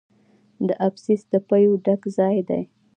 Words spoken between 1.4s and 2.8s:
پیو ډک ځای دی.